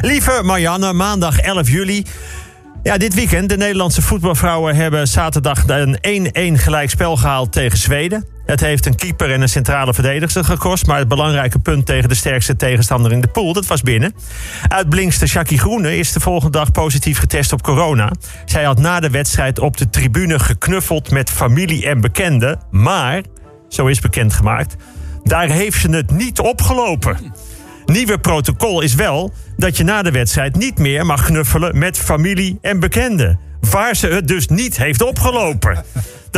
Lieve 0.00 0.40
Marianne, 0.44 0.92
maandag 0.92 1.38
11 1.38 1.68
juli. 1.68 2.04
Ja, 2.82 2.96
dit 2.96 3.14
weekend, 3.14 3.48
de 3.48 3.56
Nederlandse 3.56 4.02
voetbalvrouwen 4.02 4.76
hebben 4.76 5.08
zaterdag 5.08 5.62
een 5.66 5.98
1-1 6.56 6.60
gelijkspel 6.60 7.16
gehaald 7.16 7.52
tegen 7.52 7.78
Zweden. 7.78 8.24
Het 8.46 8.60
heeft 8.60 8.86
een 8.86 8.96
keeper 8.96 9.32
en 9.32 9.40
een 9.40 9.48
centrale 9.48 9.94
verdediger 9.94 10.44
gekost. 10.44 10.86
Maar 10.86 10.98
het 10.98 11.08
belangrijke 11.08 11.58
punt 11.58 11.86
tegen 11.86 12.08
de 12.08 12.14
sterkste 12.14 12.56
tegenstander 12.56 13.12
in 13.12 13.20
de 13.20 13.28
pool, 13.28 13.52
dat 13.52 13.66
was 13.66 13.82
binnen. 13.82 14.14
Uitblinkste 14.68 15.26
Jackie 15.26 15.58
Groene 15.58 15.96
is 15.96 16.12
de 16.12 16.20
volgende 16.20 16.58
dag 16.58 16.72
positief 16.72 17.18
getest 17.18 17.52
op 17.52 17.62
corona. 17.62 18.12
Zij 18.44 18.64
had 18.64 18.78
na 18.78 19.00
de 19.00 19.10
wedstrijd 19.10 19.58
op 19.58 19.76
de 19.76 19.90
tribune 19.90 20.38
geknuffeld 20.38 21.10
met 21.10 21.30
familie 21.30 21.86
en 21.86 22.00
bekenden. 22.00 22.60
Maar, 22.70 23.22
zo 23.68 23.86
is 23.86 24.00
bekendgemaakt, 24.00 24.76
daar 25.24 25.48
heeft 25.48 25.80
ze 25.80 25.90
het 25.90 26.10
niet 26.10 26.38
opgelopen. 26.38 27.16
Nieuwe 27.92 28.18
protocol 28.18 28.80
is 28.80 28.94
wel 28.94 29.32
dat 29.56 29.76
je 29.76 29.84
na 29.84 30.02
de 30.02 30.10
wedstrijd 30.10 30.56
niet 30.56 30.78
meer 30.78 31.06
mag 31.06 31.24
knuffelen 31.24 31.78
met 31.78 31.98
familie 31.98 32.58
en 32.60 32.80
bekenden. 32.80 33.38
Waar 33.60 33.96
ze 33.96 34.06
het 34.06 34.28
dus 34.28 34.48
niet 34.48 34.76
heeft 34.76 35.02
opgelopen. 35.02 35.84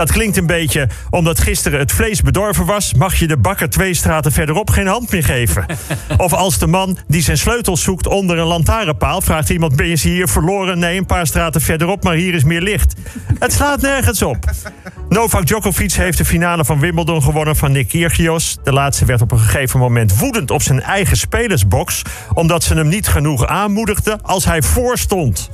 Dat 0.01 0.13
klinkt 0.13 0.37
een 0.37 0.47
beetje 0.47 0.89
omdat 1.11 1.41
gisteren 1.41 1.79
het 1.79 1.93
vlees 1.93 2.23
bedorven 2.23 2.65
was, 2.65 2.95
mag 2.95 3.15
je 3.15 3.27
de 3.27 3.37
bakker 3.37 3.71
twee 3.71 3.95
straten 3.95 4.33
verderop 4.33 4.71
geen 4.71 4.87
hand 4.87 5.11
meer 5.11 5.25
geven. 5.25 5.67
Of 6.17 6.33
als 6.33 6.59
de 6.59 6.67
man 6.67 6.99
die 7.07 7.23
zijn 7.23 7.39
sleutels 7.39 7.83
zoekt 7.83 8.07
onder 8.07 8.39
een 8.39 8.47
lantaarnpaal, 8.47 9.21
vraagt 9.21 9.51
iemand: 9.51 9.77
Ben 9.77 9.87
je 9.87 9.95
ze 9.95 10.09
hier 10.09 10.29
verloren? 10.29 10.79
Nee, 10.79 10.99
een 10.99 11.07
paar 11.07 11.27
straten 11.27 11.61
verderop, 11.61 12.05
maar 12.05 12.15
hier 12.15 12.35
is 12.35 12.45
meer 12.45 12.61
licht. 12.61 12.95
Het 13.39 13.53
slaat 13.53 13.81
nergens 13.81 14.23
op. 14.23 14.51
Novak 15.09 15.47
Djokovic 15.47 15.93
heeft 15.93 16.19
de 16.19 16.25
finale 16.25 16.65
van 16.65 16.81
Wimbledon 16.81 17.23
gewonnen 17.23 17.57
van 17.57 17.73
Nick 17.73 17.89
Kyrgios. 17.89 18.59
De 18.63 18.73
laatste 18.73 19.05
werd 19.05 19.23
op 19.23 19.33
een 19.33 19.39
gegeven 19.39 19.81
moment 19.81 20.19
woedend 20.19 20.51
op 20.51 20.63
zijn 20.63 20.83
eigen 20.83 21.17
spelersbox, 21.17 22.03
omdat 22.33 22.65
ze 22.65 22.75
hem 22.75 22.89
niet 22.89 23.09
genoeg 23.09 23.47
aanmoedigden 23.47 24.23
als 24.23 24.45
hij 24.45 24.63
voorstond. 24.63 25.51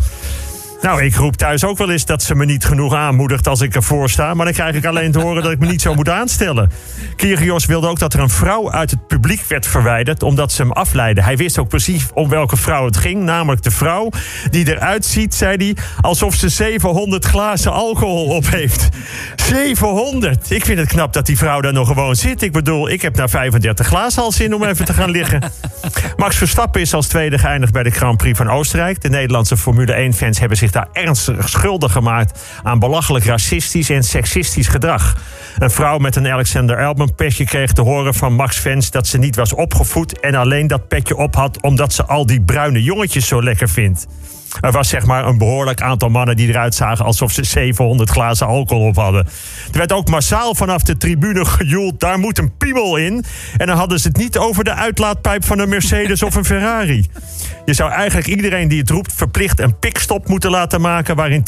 Nou, 0.87 1.03
ik 1.03 1.15
roep 1.15 1.37
thuis 1.37 1.65
ook 1.65 1.79
wel 1.79 1.91
eens 1.91 2.05
dat 2.05 2.23
ze 2.23 2.35
me 2.35 2.45
niet 2.45 2.65
genoeg 2.65 2.95
aanmoedigt 2.95 3.49
als 3.49 3.61
ik 3.61 3.75
ervoor 3.75 4.11
sta. 4.11 4.35
Maar 4.35 4.45
dan 4.45 4.55
krijg 4.55 4.75
ik 4.75 4.85
alleen 4.85 5.13
te 5.13 5.19
horen 5.19 5.43
dat 5.43 5.53
ik 5.53 5.59
me 5.59 5.67
niet 5.67 5.81
zo 5.83 5.95
moet 5.95 6.09
aanstellen. 6.09 6.71
Kyrgios 7.17 7.67
wilde 7.67 7.87
ook 7.87 7.99
dat 7.99 8.15
er 8.15 8.21
een 8.21 8.31
vrouw 8.31 8.73
uit 8.73 8.91
het 8.91 9.07
publiek 9.07 9.45
werd 9.49 9.67
verwijderd 9.67 10.23
omdat 10.23 10.53
ze 10.53 10.63
hem 10.63 10.73
afleidde. 10.73 11.23
Hij 11.23 11.37
wist 11.37 11.59
ook 11.59 11.69
precies 11.69 12.07
om 12.15 12.29
welke 12.29 12.57
vrouw 12.57 12.85
het 12.85 12.97
ging. 12.97 13.23
Namelijk 13.23 13.63
de 13.63 13.71
vrouw 13.71 14.11
die 14.51 14.69
eruit 14.69 15.05
ziet, 15.05 15.35
zei 15.35 15.57
hij, 15.57 15.77
alsof 16.01 16.35
ze 16.35 16.49
700 16.49 17.25
glazen 17.25 17.73
alcohol 17.73 18.27
op 18.27 18.51
heeft. 18.51 18.89
700! 19.37 20.51
Ik 20.51 20.65
vind 20.65 20.79
het 20.79 20.89
knap 20.89 21.13
dat 21.13 21.27
die 21.27 21.37
vrouw 21.37 21.61
daar 21.61 21.73
nog 21.73 21.89
gewoon 21.89 22.17
zit. 22.17 22.43
Ik 22.43 22.53
bedoel, 22.53 22.89
ik 22.89 23.03
heb 23.03 23.17
na 23.17 23.29
35 23.29 23.87
glazen 23.87 24.23
al 24.23 24.33
zin 24.33 24.55
om 24.55 24.65
even 24.65 24.85
te 24.85 24.93
gaan 24.93 25.11
liggen. 25.11 25.43
Max 26.17 26.37
Verstappen 26.37 26.81
is 26.81 26.95
als 26.95 27.07
tweede 27.07 27.39
geëindigd 27.39 27.73
bij 27.73 27.83
de 27.83 27.91
Grand 27.91 28.17
Prix 28.17 28.39
van 28.39 28.51
Oostenrijk. 28.51 29.01
De 29.01 29.09
Nederlandse 29.09 29.57
Formule 29.57 30.11
1-fans 30.13 30.39
hebben 30.39 30.59
zich 30.59 30.75
daar 30.77 30.89
ernstig 30.93 31.49
schuldig 31.49 31.93
gemaakt 31.93 32.41
aan 32.63 32.79
belachelijk 32.79 33.25
racistisch 33.25 33.91
en 33.91 34.03
seksistisch 34.03 34.69
gedrag. 34.69 35.17
Een 35.59 35.71
vrouw 35.71 35.99
met 35.99 36.17
een 36.17 36.29
Alexander 36.29 36.85
Album 36.87 37.15
petje 37.15 37.45
kreeg 37.45 37.73
te 37.73 37.83
horen 37.83 38.15
van 38.15 38.33
Max 38.33 38.59
fans 38.59 38.91
dat 38.91 39.07
ze 39.07 39.19
niet 39.19 39.37
was 39.37 39.53
opgevoed 39.53 40.21
en 40.21 40.35
alleen 40.35 40.67
dat 40.67 40.89
petje 40.89 41.17
op 41.17 41.35
had 41.35 41.63
omdat 41.63 41.93
ze 41.93 42.05
al 42.05 42.27
die 42.27 42.41
bruine 42.41 42.83
jongetjes 42.83 43.27
zo 43.27 43.43
lekker 43.43 43.69
vindt. 43.69 44.07
Er 44.61 44.73
was 44.73 44.89
zeg 44.89 45.07
maar 45.07 45.27
een 45.27 45.39
behoorlijk 45.39 45.81
aantal 45.81 46.09
mannen 46.09 46.37
die 46.37 46.49
eruit 46.49 46.75
zagen 46.75 47.05
alsof 47.05 47.33
ze 47.33 47.45
700 47.45 48.11
glazen 48.11 48.47
alcohol 48.47 48.87
op 48.87 48.97
hadden. 48.97 49.27
Er 49.73 49.79
werd 49.79 49.93
ook 49.93 50.09
massaal 50.09 50.55
vanaf 50.55 50.83
de 50.83 50.97
tribune 50.97 51.45
gejoeld, 51.45 52.01
daar 52.01 52.19
moet 52.19 52.39
een 52.39 52.57
piemel 52.57 52.97
in. 52.97 53.25
En 53.57 53.67
dan 53.67 53.77
hadden 53.77 53.99
ze 53.99 54.09
het 54.09 54.17
niet 54.17 54.39
over 54.39 54.65
de 54.65 54.75
uitlaatpijp 54.75 55.45
van 55.45 55.59
een 55.59 55.69
Mercedes 55.69 56.23
of 56.23 56.35
een 56.35 56.45
Ferrari. 56.45 57.07
Je 57.65 57.75
zou 57.75 57.91
eigenlijk 57.91 58.27
iedereen 58.27 58.69
die 58.69 58.81
het 58.81 58.91
roept 58.91 59.13
verplicht 59.13 59.61
een 59.61 59.79
pikstop 59.79 60.29
moeten 60.29 60.51
laten 60.51 60.81
maken... 60.81 61.17
waarin 61.17 61.45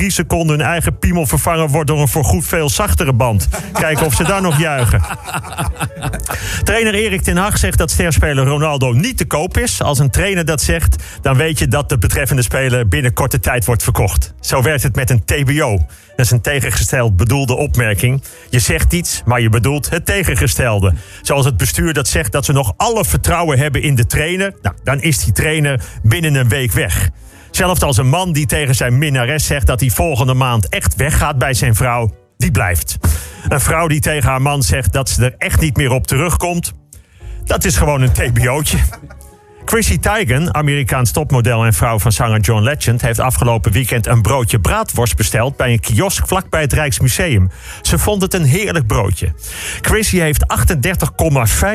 2,3 0.00 0.06
seconden 0.06 0.58
hun 0.58 0.66
eigen 0.66 0.98
piemel 0.98 1.26
vervangen 1.26 1.68
wordt... 1.68 1.88
door 1.88 2.00
een 2.00 2.08
voorgoed 2.08 2.46
veel 2.46 2.68
zachtere 2.68 3.12
band. 3.12 3.48
Kijken 3.72 4.06
of 4.06 4.14
ze 4.14 4.24
daar 4.24 4.42
nog 4.42 4.58
juichen. 4.58 5.02
Trainer 6.74 6.94
Erik 6.94 7.22
ten 7.22 7.36
Hag 7.36 7.58
zegt 7.58 7.78
dat 7.78 7.90
sterspeler 7.90 8.44
Ronaldo 8.44 8.92
niet 8.92 9.16
te 9.16 9.24
koop 9.24 9.58
is. 9.58 9.82
Als 9.82 9.98
een 9.98 10.10
trainer 10.10 10.44
dat 10.44 10.60
zegt, 10.60 11.02
dan 11.22 11.36
weet 11.36 11.58
je 11.58 11.68
dat 11.68 11.88
de 11.88 11.98
betreffende 11.98 12.42
speler... 12.42 12.88
binnen 12.88 13.12
korte 13.12 13.40
tijd 13.40 13.64
wordt 13.64 13.82
verkocht. 13.82 14.34
Zo 14.40 14.62
werkt 14.62 14.82
het 14.82 14.96
met 14.96 15.10
een 15.10 15.24
TBO. 15.24 15.76
Dat 16.16 16.26
is 16.26 16.30
een 16.30 16.40
tegengesteld 16.40 17.16
bedoelde 17.16 17.54
opmerking. 17.54 18.22
Je 18.50 18.58
zegt 18.58 18.92
iets, 18.92 19.22
maar 19.24 19.40
je 19.40 19.48
bedoelt 19.48 19.90
het 19.90 20.06
tegengestelde. 20.06 20.92
Zoals 21.22 21.44
het 21.44 21.56
bestuur 21.56 21.92
dat 21.92 22.08
zegt 22.08 22.32
dat 22.32 22.44
ze 22.44 22.52
nog 22.52 22.72
alle 22.76 23.04
vertrouwen 23.04 23.58
hebben 23.58 23.82
in 23.82 23.94
de 23.94 24.06
trainer. 24.06 24.54
Nou, 24.62 24.76
dan 24.84 25.00
is 25.00 25.24
die 25.24 25.32
trainer 25.32 25.80
binnen 26.02 26.34
een 26.34 26.48
week 26.48 26.72
weg. 26.72 27.10
Zelfs 27.50 27.80
als 27.80 27.96
een 27.96 28.08
man 28.08 28.32
die 28.32 28.46
tegen 28.46 28.74
zijn 28.74 28.98
minnares 28.98 29.46
zegt 29.46 29.66
dat 29.66 29.80
hij 29.80 29.90
volgende 29.90 30.34
maand 30.34 30.68
echt 30.68 30.96
weggaat 30.96 31.38
bij 31.38 31.54
zijn 31.54 31.74
vrouw, 31.74 32.23
die 32.36 32.50
blijft. 32.50 32.96
Een 33.48 33.60
vrouw 33.60 33.86
die 33.86 34.00
tegen 34.00 34.28
haar 34.28 34.42
man 34.42 34.62
zegt 34.62 34.92
dat 34.92 35.08
ze 35.08 35.24
er 35.24 35.34
echt 35.38 35.60
niet 35.60 35.76
meer 35.76 35.90
op 35.90 36.06
terugkomt, 36.06 36.72
dat 37.44 37.64
is 37.64 37.76
gewoon 37.76 38.00
een 38.00 38.12
TBO'tje. 38.12 38.78
Chrissy 39.64 39.98
Teigen, 39.98 40.54
Amerikaans 40.54 41.10
topmodel 41.10 41.64
en 41.64 41.72
vrouw 41.72 41.98
van 41.98 42.12
zanger 42.12 42.40
John 42.40 42.62
Legend, 42.62 43.00
heeft 43.00 43.18
afgelopen 43.18 43.72
weekend 43.72 44.06
een 44.06 44.22
broodje 44.22 44.60
braadworst 44.60 45.16
besteld 45.16 45.56
bij 45.56 45.72
een 45.72 45.80
kiosk 45.80 46.26
vlakbij 46.28 46.60
het 46.60 46.72
Rijksmuseum. 46.72 47.50
Ze 47.82 47.98
vond 47.98 48.22
het 48.22 48.34
een 48.34 48.44
heerlijk 48.44 48.86
broodje. 48.86 49.32
Chrissy 49.80 50.18
heeft 50.18 50.44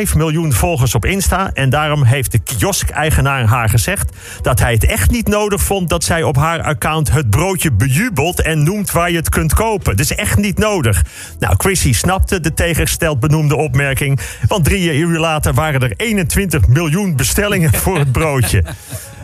38,5 0.09 0.15
miljoen 0.15 0.53
volgers 0.53 0.95
op 0.95 1.05
Insta 1.05 1.49
en 1.53 1.69
daarom 1.69 2.03
heeft 2.03 2.31
de 2.31 2.39
kiosk-eigenaar 2.39 3.45
haar 3.45 3.69
gezegd 3.69 4.15
dat 4.41 4.59
hij 4.59 4.73
het 4.73 4.85
echt 4.85 5.11
niet 5.11 5.27
nodig 5.27 5.61
vond 5.61 5.89
dat 5.89 6.03
zij 6.03 6.23
op 6.23 6.35
haar 6.35 6.61
account 6.61 7.11
het 7.11 7.29
broodje 7.29 7.71
bejubelt 7.71 8.41
en 8.41 8.63
noemt 8.63 8.91
waar 8.91 9.11
je 9.11 9.17
het 9.17 9.29
kunt 9.29 9.53
kopen. 9.53 9.97
Dus 9.97 10.15
echt 10.15 10.37
niet 10.37 10.57
nodig. 10.57 11.03
Nou, 11.39 11.53
Chrissy 11.57 11.93
snapte 11.93 12.39
de 12.39 12.53
tegengesteld 12.53 13.19
benoemde 13.19 13.55
opmerking, 13.55 14.19
want 14.47 14.65
drie 14.65 14.93
uur 14.93 15.19
later 15.19 15.53
waren 15.53 15.81
er 15.81 15.93
21 15.95 16.67
miljoen 16.67 17.15
bestellingen 17.15 17.71
voor 17.79 17.97
het 17.97 18.11
broodje. 18.11 18.63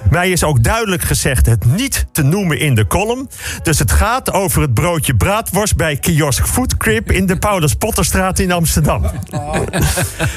Mij 0.09 0.29
is 0.29 0.43
ook 0.43 0.63
duidelijk 0.63 1.03
gezegd 1.03 1.45
het 1.45 1.66
niet 1.66 2.05
te 2.11 2.23
noemen 2.23 2.59
in 2.59 2.75
de 2.75 2.88
column. 2.88 3.29
Dus 3.63 3.79
het 3.79 3.91
gaat 3.91 4.31
over 4.31 4.61
het 4.61 4.73
broodje 4.73 5.16
braadworst 5.16 5.75
bij 5.75 5.95
kiosk 5.95 6.47
Food 6.47 6.77
Crib 6.77 7.11
in 7.11 7.25
de 7.25 7.38
Paulus 7.38 7.73
Potterstraat 7.73 8.39
in 8.39 8.51
Amsterdam. 8.51 9.05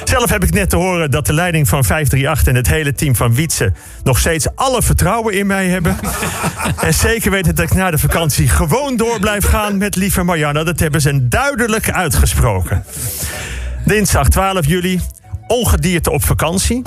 Zelf 0.04 0.30
heb 0.30 0.44
ik 0.44 0.52
net 0.52 0.70
te 0.70 0.76
horen 0.76 1.10
dat 1.10 1.26
de 1.26 1.32
leiding 1.32 1.68
van 1.68 1.84
538 1.84 2.46
en 2.46 2.54
het 2.54 2.68
hele 2.68 2.92
team 2.92 3.16
van 3.16 3.34
Wietse 3.34 3.72
nog 4.04 4.18
steeds 4.18 4.46
alle 4.54 4.82
vertrouwen 4.82 5.34
in 5.34 5.46
mij 5.46 5.68
hebben. 5.68 5.96
en 6.80 6.94
zeker 6.94 7.30
weten 7.30 7.54
dat 7.54 7.64
ik 7.64 7.74
na 7.74 7.90
de 7.90 7.98
vakantie 7.98 8.48
gewoon 8.48 8.96
door 8.96 9.20
blijf 9.20 9.44
gaan 9.44 9.76
met 9.76 9.96
lieve 9.96 10.22
Marianne. 10.22 10.64
Dat 10.64 10.80
hebben 10.80 11.00
ze 11.00 11.28
duidelijk 11.28 11.90
uitgesproken. 11.90 12.84
Dinsdag 13.84 14.28
12 14.28 14.66
juli, 14.66 15.00
ongedierte 15.46 16.10
op 16.10 16.24
vakantie. 16.24 16.82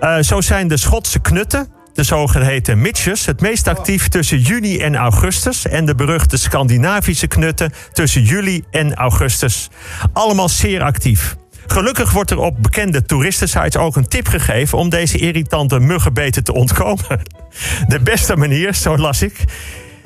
Uh, 0.00 0.18
zo 0.20 0.40
zijn 0.40 0.68
de 0.68 0.76
Schotse 0.76 1.18
knutten, 1.18 1.68
de 1.92 2.02
zogeheten 2.02 2.80
mitches, 2.80 3.26
het 3.26 3.40
meest 3.40 3.68
actief 3.68 4.08
tussen 4.08 4.38
juni 4.38 4.78
en 4.78 4.96
augustus. 4.96 5.66
En 5.66 5.86
de 5.86 5.94
beruchte 5.94 6.36
Scandinavische 6.36 7.26
knutten 7.26 7.72
tussen 7.92 8.22
juli 8.22 8.64
en 8.70 8.94
augustus. 8.94 9.70
Allemaal 10.12 10.48
zeer 10.48 10.82
actief. 10.82 11.36
Gelukkig 11.66 12.12
wordt 12.12 12.30
er 12.30 12.38
op 12.38 12.62
bekende 12.62 13.02
toeristensites 13.02 13.76
ook 13.76 13.96
een 13.96 14.08
tip 14.08 14.26
gegeven 14.28 14.78
om 14.78 14.88
deze 14.88 15.18
irritante 15.18 15.78
muggenbeten 15.78 16.44
te 16.44 16.54
ontkomen. 16.54 17.06
De 17.88 18.00
beste 18.00 18.36
manier, 18.36 18.74
zo 18.74 18.96
las 18.96 19.22
ik, 19.22 19.44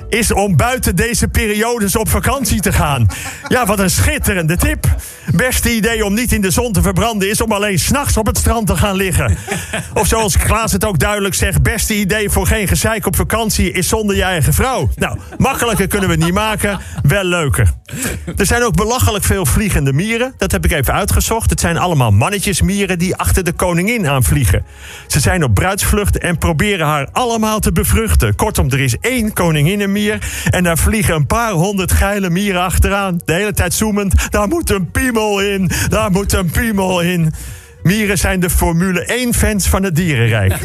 is 0.09 0.31
om 0.31 0.55
buiten 0.55 0.95
deze 0.95 1.27
periodes 1.27 1.95
op 1.95 2.09
vakantie 2.09 2.61
te 2.61 2.71
gaan. 2.71 3.07
Ja, 3.47 3.65
wat 3.65 3.79
een 3.79 3.89
schitterende 3.89 4.57
tip. 4.57 4.85
Beste 5.35 5.75
idee 5.75 6.05
om 6.05 6.13
niet 6.13 6.31
in 6.31 6.41
de 6.41 6.51
zon 6.51 6.71
te 6.71 6.81
verbranden 6.81 7.29
is 7.29 7.41
om 7.41 7.51
alleen 7.51 7.79
s'nachts 7.79 8.17
op 8.17 8.25
het 8.25 8.37
strand 8.37 8.67
te 8.67 8.77
gaan 8.77 8.95
liggen. 8.95 9.37
Of 9.93 10.07
zoals 10.07 10.37
Klaas 10.37 10.71
het 10.71 10.85
ook 10.85 10.99
duidelijk 10.99 11.35
zegt: 11.35 11.61
beste 11.61 11.95
idee 11.95 12.29
voor 12.29 12.47
geen 12.47 12.67
gezeik 12.67 13.05
op 13.05 13.15
vakantie 13.15 13.71
is 13.71 13.87
zonder 13.87 14.15
je 14.15 14.23
eigen 14.23 14.53
vrouw. 14.53 14.89
Nou, 14.95 15.17
makkelijker 15.37 15.87
kunnen 15.87 16.09
we 16.09 16.15
niet 16.15 16.33
maken, 16.33 16.79
wel 17.03 17.23
leuker. 17.23 17.71
Er 18.37 18.45
zijn 18.45 18.63
ook 18.63 18.75
belachelijk 18.75 19.23
veel 19.23 19.45
vliegende 19.45 19.93
mieren. 19.93 20.33
Dat 20.37 20.51
heb 20.51 20.65
ik 20.65 20.71
even 20.71 20.93
uitgezocht. 20.93 21.49
Het 21.49 21.59
zijn 21.59 21.77
allemaal 21.77 22.11
mannetjesmieren 22.11 22.99
die 22.99 23.15
achter 23.15 23.43
de 23.43 23.51
koningin 23.53 24.07
aanvliegen. 24.07 24.65
Ze 25.07 25.19
zijn 25.19 25.43
op 25.43 25.53
bruidsvlucht 25.53 26.17
en 26.17 26.37
proberen 26.37 26.87
haar 26.87 27.07
allemaal 27.11 27.59
te 27.59 27.71
bevruchten. 27.71 28.35
Kortom, 28.35 28.71
er 28.71 28.79
is 28.79 28.97
één 28.99 29.33
koninginnenmier 29.33 29.92
en 30.49 30.63
daar 30.63 30.77
vliegen 30.77 31.15
een 31.15 31.27
paar 31.27 31.51
honderd 31.51 31.91
geile 31.91 32.29
mieren 32.29 32.61
achteraan. 32.61 33.21
De 33.25 33.33
hele 33.33 33.53
tijd 33.53 33.73
zoemend. 33.73 34.31
Daar 34.31 34.47
moet 34.47 34.69
een 34.69 34.91
piemel 34.91 35.41
in. 35.41 35.71
Daar 35.89 36.11
moet 36.11 36.33
een 36.33 36.51
piemel 36.51 37.01
in. 37.01 37.33
Mieren 37.83 38.17
zijn 38.17 38.39
de 38.39 38.49
Formule 38.49 39.27
1-fans 39.31 39.67
van 39.67 39.83
het 39.83 39.95
dierenrijk. 39.95 40.59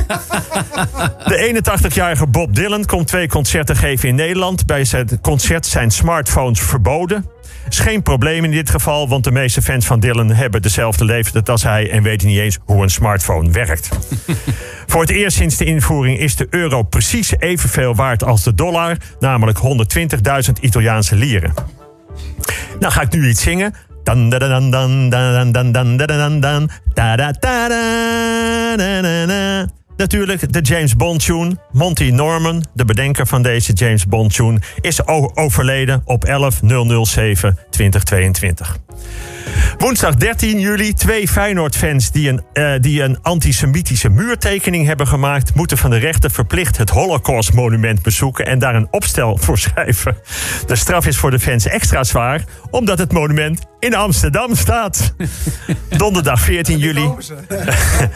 De 1.24 1.62
81-jarige 1.64 2.26
Bob 2.26 2.54
Dylan 2.54 2.84
komt 2.84 3.06
twee 3.06 3.28
concerten 3.28 3.76
geven 3.76 4.08
in 4.08 4.14
Nederland. 4.14 4.66
Bij 4.66 4.84
zijn 4.84 5.20
concert 5.20 5.66
zijn 5.66 5.90
smartphones 5.90 6.60
verboden. 6.60 7.24
Is 7.68 7.78
geen 7.78 8.02
probleem 8.02 8.44
in 8.44 8.50
dit 8.50 8.70
geval, 8.70 9.08
want 9.08 9.24
de 9.24 9.30
meeste 9.30 9.62
fans 9.62 9.86
van 9.86 10.00
Dylan 10.00 10.30
hebben 10.30 10.62
dezelfde 10.62 11.04
leeftijd 11.04 11.48
als 11.48 11.62
hij 11.62 11.90
en 11.90 12.02
weten 12.02 12.28
niet 12.28 12.38
eens 12.38 12.58
hoe 12.64 12.82
een 12.82 12.90
smartphone 12.90 13.50
werkt. 13.50 13.88
Voor 14.86 15.00
het 15.00 15.10
eerst 15.10 15.36
sinds 15.36 15.56
de 15.56 15.64
invoering 15.64 16.18
is 16.18 16.36
de 16.36 16.46
euro 16.50 16.82
precies 16.82 17.34
evenveel 17.38 17.94
waard 17.94 18.24
als 18.24 18.42
de 18.42 18.54
dollar, 18.54 18.96
namelijk 19.18 19.58
120.000 19.58 20.60
Italiaanse 20.60 21.16
lieren. 21.16 21.54
Nou 22.80 22.92
ga 22.92 23.00
ik 23.00 23.12
nu 23.12 23.28
iets 23.28 23.42
zingen. 23.42 23.74
Dan 24.02 24.28
dan 24.28 24.38
dan 24.38 24.70
dan 24.70 25.10
dan 25.10 25.52
dan 25.52 25.72
dan 25.72 25.96
dan 25.96 26.06
dan 26.06 26.40
dan 26.40 26.70
da 26.94 27.16
da 27.16 27.32
da 27.32 27.68
da 27.68 29.77
Natuurlijk 29.98 30.52
de 30.52 30.60
James 30.60 30.96
Bond 30.96 31.24
tune. 31.24 31.56
Monty 31.72 32.10
Norman, 32.10 32.64
de 32.74 32.84
bedenker 32.84 33.26
van 33.26 33.42
deze 33.42 33.72
James 33.72 34.06
Bond 34.06 34.34
tune, 34.34 34.60
is 34.80 35.06
overleden 35.34 36.02
op 36.04 36.24
11 36.24 36.60
007 37.04 37.58
2022. 37.70 38.78
Woensdag 39.78 40.14
13 40.14 40.60
juli. 40.60 40.92
Twee 40.92 41.28
Feyenoord-fans 41.28 42.10
die 42.10 42.28
een, 42.28 42.42
uh, 42.52 42.72
die 42.80 43.02
een 43.02 43.18
antisemitische 43.22 44.08
muurtekening 44.08 44.86
hebben 44.86 45.06
gemaakt... 45.06 45.54
moeten 45.54 45.78
van 45.78 45.90
de 45.90 45.96
rechter 45.96 46.30
verplicht 46.30 46.76
het 46.76 46.90
Holocaust-monument 46.90 48.02
bezoeken... 48.02 48.46
en 48.46 48.58
daar 48.58 48.74
een 48.74 48.88
opstel 48.90 49.36
voor 49.42 49.58
schrijven. 49.58 50.16
De 50.66 50.76
straf 50.76 51.06
is 51.06 51.16
voor 51.16 51.30
de 51.30 51.38
fans 51.38 51.66
extra 51.66 52.04
zwaar... 52.04 52.44
omdat 52.70 52.98
het 52.98 53.12
monument 53.12 53.66
in 53.78 53.94
Amsterdam 53.94 54.54
staat. 54.54 55.14
Donderdag 55.96 56.40
14 56.40 56.78
juli. 56.78 57.10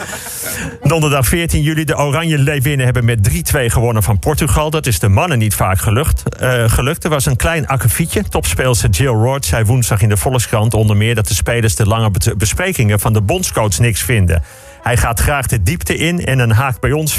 Donderdag 0.82 1.26
14 1.26 1.62
juli. 1.62 1.71
De 1.74 1.96
Oranje 1.96 2.38
Leeuwinnen 2.38 2.84
hebben 2.84 3.04
met 3.04 3.30
3-2 3.30 3.32
gewonnen 3.66 4.02
van 4.02 4.18
Portugal. 4.18 4.70
Dat 4.70 4.86
is 4.86 4.98
de 4.98 5.08
mannen 5.08 5.38
niet 5.38 5.54
vaak 5.54 5.78
gelukt. 5.78 6.22
Uh. 6.40 6.78
Er 7.02 7.08
was 7.08 7.26
een 7.26 7.36
klein 7.36 7.66
akkefietje. 7.66 8.22
Topspeelster 8.22 8.90
Jill 8.90 9.06
Roord 9.06 9.44
zei 9.44 9.64
woensdag 9.64 10.02
in 10.02 10.08
de 10.08 10.16
Volkskrant 10.16 10.74
onder 10.74 10.96
meer 10.96 11.14
dat 11.14 11.28
de 11.28 11.34
spelers 11.34 11.74
de 11.74 11.86
lange 11.86 12.10
besprekingen 12.36 13.00
van 13.00 13.12
de 13.12 13.20
bondscoach 13.20 13.78
niks 13.78 14.02
vinden. 14.02 14.42
Hij 14.82 14.96
gaat 14.96 15.20
graag 15.20 15.46
de 15.46 15.62
diepte 15.62 15.96
in 15.96 16.24
en 16.24 16.38
dan 16.38 16.50
haakt 16.50 16.80
bij 16.80 16.92
ons 16.92 17.18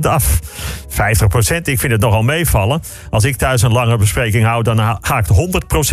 af. 0.00 0.40
50%, 0.88 0.92
ik 1.62 1.78
vind 1.78 1.92
het 1.92 2.00
nogal 2.00 2.22
meevallen. 2.22 2.82
Als 3.10 3.24
ik 3.24 3.36
thuis 3.36 3.62
een 3.62 3.72
lange 3.72 3.96
bespreking 3.96 4.44
hou, 4.44 4.62
dan 4.62 4.78
haakt 4.78 5.30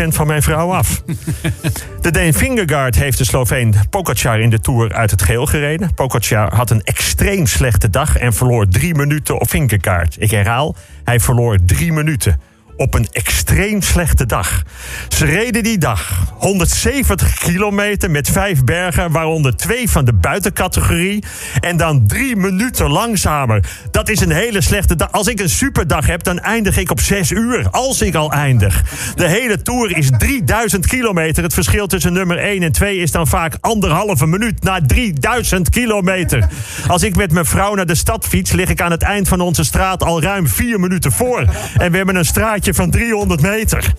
100% 0.03 0.07
van 0.07 0.27
mijn 0.27 0.41
vrouw 0.41 0.73
af. 0.73 1.03
De 2.01 2.11
Deen 2.11 2.33
Fingergaard 2.33 2.95
heeft 2.95 3.17
de 3.17 3.25
Sloveen 3.25 3.75
Pogacar 3.89 4.39
in 4.39 4.49
de 4.49 4.59
Tour 4.59 4.93
uit 4.93 5.11
het 5.11 5.21
geel 5.21 5.45
gereden. 5.45 5.93
Pogacar 5.93 6.55
had 6.55 6.69
een 6.69 6.83
extreem 6.83 7.45
slechte 7.45 7.89
dag 7.89 8.17
en 8.17 8.33
verloor 8.33 8.67
drie 8.67 8.95
minuten 8.95 9.39
op 9.39 9.47
Fingergaard. 9.47 10.15
Ik 10.19 10.31
herhaal, 10.31 10.75
hij 11.03 11.19
verloor 11.19 11.57
drie 11.65 11.93
minuten 11.93 12.39
op 12.77 12.93
een 12.93 13.07
extreem 13.11 13.81
slechte 13.81 14.25
dag. 14.25 14.61
Ze 15.07 15.25
reden 15.25 15.63
die 15.63 15.77
dag 15.77 16.25
170 16.37 17.37
kilometer 17.37 18.11
met 18.11 18.29
vijf 18.29 18.63
bergen, 18.63 19.11
waaronder 19.11 19.55
twee 19.55 19.89
van 19.89 20.05
de 20.05 20.13
buitencategorie. 20.13 21.23
En 21.59 21.77
dan 21.77 22.07
drie 22.07 22.35
minuten 22.35 22.89
langzamer. 22.89 23.63
Dat 23.91 24.09
is 24.09 24.19
een 24.19 24.31
hele 24.31 24.61
slechte 24.61 24.95
dag. 24.95 25.11
Als 25.11 25.27
ik 25.27 25.39
een 25.39 25.49
superdag 25.49 26.05
heb, 26.05 26.23
dan 26.23 26.39
eindig 26.39 26.77
ik 26.77 26.91
op 26.91 26.99
zes 26.99 27.31
uur. 27.31 27.69
Als 27.69 28.01
ik 28.01 28.15
al 28.15 28.31
eindig. 28.31 28.83
De 29.15 29.27
hele 29.27 29.61
tour 29.61 29.97
is 29.97 30.09
3000 30.17 30.87
kilometer. 30.87 31.43
Het 31.43 31.53
verschil 31.53 31.87
tussen 31.87 32.13
nummer 32.13 32.37
1 32.37 32.63
en 32.63 32.71
2 32.71 32.97
is 32.97 33.11
dan 33.11 33.27
vaak 33.27 33.57
anderhalve 33.61 34.27
minuut 34.27 34.63
na 34.63 34.79
3000 34.85 35.69
kilometer. 35.69 36.47
Als 36.87 37.03
ik 37.03 37.15
met 37.15 37.31
mijn 37.31 37.45
vrouw 37.45 37.75
naar 37.75 37.85
de 37.85 37.95
stad 37.95 38.27
fiets, 38.27 38.51
lig 38.51 38.69
ik 38.69 38.81
aan 38.81 38.91
het 38.91 39.03
eind 39.03 39.27
van 39.27 39.41
onze 39.41 39.63
straat 39.63 40.03
al 40.03 40.21
ruim 40.21 40.47
vier 40.47 40.79
minuten 40.79 41.11
voor. 41.11 41.45
En 41.77 41.91
we 41.91 41.97
hebben 41.97 42.15
een 42.15 42.25
straatje 42.25 42.66
van 42.73 42.89
300 42.89 43.41
meter. 43.41 43.93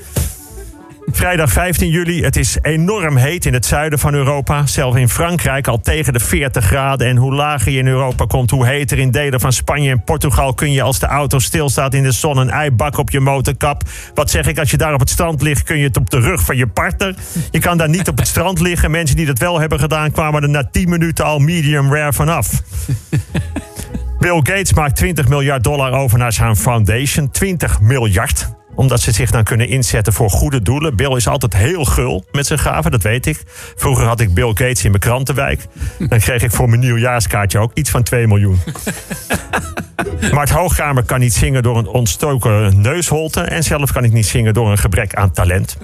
Vrijdag 1.12 1.52
15 1.52 1.88
juli. 1.88 2.22
Het 2.22 2.36
is 2.36 2.58
enorm 2.62 3.16
heet 3.16 3.46
in 3.46 3.52
het 3.52 3.66
zuiden 3.66 3.98
van 3.98 4.14
Europa. 4.14 4.66
Zelfs 4.66 4.96
in 4.96 5.08
Frankrijk 5.08 5.66
al 5.66 5.80
tegen 5.80 6.12
de 6.12 6.20
40 6.20 6.64
graden. 6.64 7.06
En 7.06 7.16
hoe 7.16 7.34
lager 7.34 7.72
je 7.72 7.78
in 7.78 7.86
Europa 7.86 8.24
komt, 8.24 8.50
hoe 8.50 8.66
heter 8.66 8.98
in 8.98 9.10
delen 9.10 9.40
van 9.40 9.52
Spanje 9.52 9.90
en 9.90 10.04
Portugal 10.04 10.54
kun 10.54 10.72
je 10.72 10.82
als 10.82 10.98
de 10.98 11.06
auto 11.06 11.38
stilstaat 11.38 11.94
in 11.94 12.02
de 12.02 12.12
zon 12.12 12.36
een 12.36 12.50
eibak 12.50 12.98
op 12.98 13.10
je 13.10 13.20
motorkap. 13.20 13.82
Wat 14.14 14.30
zeg 14.30 14.46
ik, 14.46 14.58
als 14.58 14.70
je 14.70 14.76
daar 14.76 14.94
op 14.94 15.00
het 15.00 15.10
strand 15.10 15.42
ligt, 15.42 15.62
kun 15.62 15.78
je 15.78 15.84
het 15.84 15.96
op 15.96 16.10
de 16.10 16.20
rug 16.20 16.40
van 16.40 16.56
je 16.56 16.66
partner. 16.66 17.14
Je 17.50 17.58
kan 17.58 17.78
daar 17.78 17.88
niet 17.88 18.08
op 18.08 18.18
het 18.18 18.28
strand 18.28 18.60
liggen. 18.60 18.90
Mensen 18.90 19.16
die 19.16 19.26
dat 19.26 19.38
wel 19.38 19.60
hebben 19.60 19.78
gedaan, 19.78 20.10
kwamen 20.10 20.42
er 20.42 20.48
na 20.48 20.68
10 20.70 20.88
minuten 20.88 21.24
al 21.24 21.38
medium 21.38 21.94
rare 21.94 22.12
vanaf. 22.12 22.62
Bill 24.18 24.36
Gates 24.36 24.72
maakt 24.72 24.96
20 24.96 25.28
miljard 25.28 25.64
dollar 25.64 25.92
over 25.92 26.18
naar 26.18 26.32
zijn 26.32 26.56
foundation. 26.56 27.30
20 27.30 27.80
miljard 27.80 28.57
omdat 28.78 29.00
ze 29.00 29.12
zich 29.12 29.30
dan 29.30 29.44
kunnen 29.44 29.68
inzetten 29.68 30.12
voor 30.12 30.30
goede 30.30 30.62
doelen. 30.62 30.96
Bill 30.96 31.16
is 31.16 31.28
altijd 31.28 31.56
heel 31.56 31.84
gul 31.84 32.24
met 32.32 32.46
zijn 32.46 32.58
gaven, 32.58 32.90
dat 32.90 33.02
weet 33.02 33.26
ik. 33.26 33.42
Vroeger 33.76 34.06
had 34.06 34.20
ik 34.20 34.34
Bill 34.34 34.48
Gates 34.48 34.84
in 34.84 34.90
mijn 34.90 35.02
krantenwijk. 35.02 35.66
Dan 35.98 36.18
kreeg 36.18 36.42
ik 36.42 36.50
voor 36.50 36.68
mijn 36.68 36.80
nieuwjaarskaartje 36.80 37.58
ook 37.58 37.70
iets 37.74 37.90
van 37.90 38.02
2 38.02 38.26
miljoen. 38.26 38.60
Maar 40.32 40.40
het 40.40 40.50
Hoogkamer 40.50 41.02
kan 41.02 41.20
niet 41.20 41.34
zingen 41.34 41.62
door 41.62 41.78
een 41.78 41.86
ontstoken 41.86 42.80
neusholte. 42.80 43.40
En 43.40 43.62
zelf 43.62 43.92
kan 43.92 44.04
ik 44.04 44.12
niet 44.12 44.26
zingen 44.26 44.54
door 44.54 44.70
een 44.70 44.78
gebrek 44.78 45.14
aan 45.14 45.30
talent. 45.30 45.76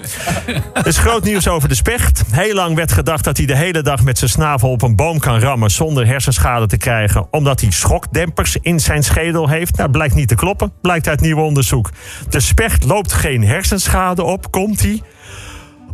Er 0.75 0.87
is 0.87 0.99
groot 0.99 1.25
nieuws 1.25 1.49
over 1.49 1.69
de 1.69 1.75
specht. 1.75 2.23
Heel 2.31 2.55
lang 2.55 2.77
werd 2.77 2.93
gedacht 2.93 3.25
dat 3.25 3.37
hij 3.37 3.47
de 3.47 3.57
hele 3.57 3.83
dag 3.83 4.03
met 4.03 4.19
zijn 4.19 4.31
snavel 4.31 4.71
op 4.71 4.83
een 4.83 4.97
boom 4.97 5.19
kan 5.19 5.39
rammen 5.39 5.71
zonder 5.71 6.07
hersenschade 6.07 6.67
te 6.67 6.77
krijgen. 6.77 7.27
Omdat 7.31 7.61
hij 7.61 7.71
schokdempers 7.71 8.57
in 8.61 8.81
zijn 8.81 9.03
schedel 9.03 9.49
heeft. 9.49 9.77
Nou, 9.77 9.91
blijkt 9.91 10.15
niet 10.15 10.29
te 10.29 10.35
kloppen. 10.35 10.73
Blijkt 10.81 11.09
uit 11.09 11.21
nieuw 11.21 11.41
onderzoek. 11.41 11.91
De 12.29 12.41
specht 12.41 12.84
loopt 12.85 13.13
geen 13.13 13.45
hersenschade 13.45 14.23
op. 14.23 14.51
Komt 14.51 14.83
hij? 14.83 15.03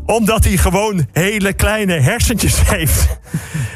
Omdat 0.07 0.45
hij 0.45 0.57
gewoon 0.57 1.07
hele 1.13 1.53
kleine 1.53 2.01
hersentjes 2.01 2.61
heeft. 2.75 3.19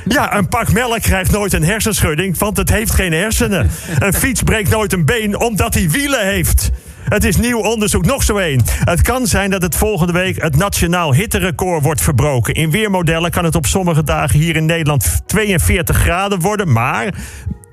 Ja, 0.05 0.37
een 0.37 0.49
pak 0.49 0.72
melk 0.72 1.00
krijgt 1.00 1.31
nooit 1.31 1.52
een 1.52 1.64
hersenschudding, 1.64 2.38
want 2.38 2.56
het 2.56 2.70
heeft 2.70 2.90
geen 2.90 3.12
hersenen. 3.12 3.70
Een 3.99 4.12
fiets 4.14 4.43
breekt 4.43 4.70
nooit 4.70 4.93
een 4.93 5.05
been, 5.05 5.40
omdat 5.40 5.75
hij 5.75 5.90
wielen 5.90 6.26
heeft. 6.26 6.70
Het 7.05 7.25
is 7.25 7.37
nieuw 7.37 7.61
onderzoek, 7.61 8.05
nog 8.05 8.22
zo 8.22 8.37
één. 8.37 8.62
Het 8.66 9.02
kan 9.02 9.26
zijn 9.26 9.50
dat 9.50 9.62
het 9.62 9.76
volgende 9.76 10.12
week 10.12 10.43
het 10.43 10.56
nationaal 10.56 11.14
hitterecord 11.14 11.82
wordt 11.82 12.00
verbroken. 12.00 12.55
In 12.55 12.70
weermodellen 12.70 13.31
kan 13.31 13.44
het 13.44 13.55
op 13.55 13.67
sommige 13.67 14.02
dagen 14.02 14.38
hier 14.38 14.56
in 14.56 14.64
Nederland 14.67 15.22
42 15.26 15.96
graden 15.96 16.40
worden. 16.40 16.72
Maar 16.72 17.14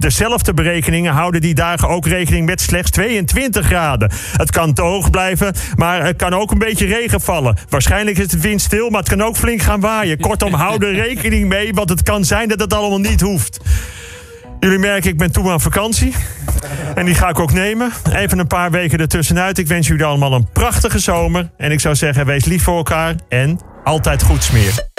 Dezelfde 0.02 0.54
berekeningen 0.54 1.14
houden 1.14 1.42
die 1.42 1.54
dagen 1.54 1.88
ook 1.90 2.08
rekening 2.08 2.46
met 2.46 2.62
slechts 2.62 2.92
22 2.92 3.66
graden. 3.66 4.12
Het 4.38 4.52
kan 4.52 4.74
te 4.74 4.82
hoog 4.82 5.10
blijven, 5.10 5.54
maar 5.76 6.06
het 6.06 6.16
kan 6.18 6.34
ook 6.34 6.52
een 6.52 6.58
beetje 6.58 6.86
regen 6.86 7.22
vallen. 7.22 7.58
Waarschijnlijk 7.70 8.18
is 8.18 8.32
het 8.32 8.42
windstil, 8.42 8.90
maar 8.90 9.00
het 9.00 9.10
kan 9.10 9.24
ook 9.24 9.36
flink 9.36 9.62
gaan 9.62 9.80
waaien. 9.80 10.20
Kortom, 10.20 10.54
hou 10.54 10.86
er 10.86 10.94
rekening 10.94 11.48
mee, 11.48 11.74
want 11.74 11.90
het 11.90 12.04
kan 12.04 12.26
zijn 12.26 12.48
dat 12.48 12.60
het 12.60 12.74
allemaal 12.74 13.00
niet 13.00 13.22
hoeft. 13.22 13.60
Jullie 14.60 14.80
merken, 14.80 15.10
ik 15.10 15.18
ben 15.18 15.32
toe 15.32 15.52
aan 15.52 15.62
vakantie. 15.62 16.14
En 16.96 17.06
die 17.06 17.16
ga 17.16 17.30
ik 17.30 17.40
ook 17.40 17.54
nemen. 17.54 17.92
Even 18.14 18.40
een 18.40 18.48
paar 18.48 18.72
weken 18.72 19.00
ertussenuit. 19.00 19.58
Ik 19.58 19.68
wens 19.68 19.88
jullie 19.88 20.06
allemaal 20.06 20.34
een 20.34 20.50
prachtige 20.54 21.00
zomer. 21.00 21.52
En 21.58 21.72
ik 21.72 21.80
zou 21.80 21.96
zeggen, 21.96 22.26
wees 22.26 22.46
lief 22.46 22.64
voor 22.64 22.78
elkaar 22.78 23.16
en 23.30 23.60
altijd 23.84 24.24
goed 24.24 24.44
smeren. 24.44 24.91